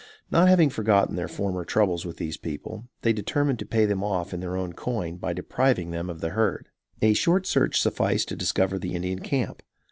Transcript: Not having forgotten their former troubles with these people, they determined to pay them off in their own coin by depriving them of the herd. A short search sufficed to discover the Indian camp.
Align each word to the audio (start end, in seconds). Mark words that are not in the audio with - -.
Not 0.31 0.47
having 0.47 0.71
forgotten 0.71 1.15
their 1.15 1.27
former 1.27 1.63
troubles 1.63 2.07
with 2.07 2.17
these 2.17 2.35
people, 2.35 2.87
they 3.03 3.13
determined 3.13 3.59
to 3.59 3.67
pay 3.67 3.85
them 3.85 4.03
off 4.03 4.33
in 4.33 4.39
their 4.39 4.57
own 4.57 4.73
coin 4.73 5.17
by 5.17 5.31
depriving 5.31 5.91
them 5.91 6.09
of 6.09 6.21
the 6.21 6.29
herd. 6.31 6.69
A 7.03 7.13
short 7.13 7.45
search 7.45 7.79
sufficed 7.79 8.27
to 8.29 8.35
discover 8.35 8.79
the 8.79 8.95
Indian 8.95 9.19
camp. 9.19 9.61